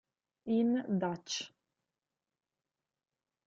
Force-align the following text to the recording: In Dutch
In 0.47 0.83
Dutch 0.97 1.53